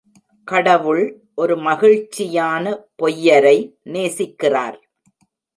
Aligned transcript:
கடவுள் 0.47 1.03
ஒரு 1.35 1.57
மகிழ்ச்சியான 1.57 2.65
பொய்யரை 3.03 3.57
நேசிக்கிறார். 3.85 4.79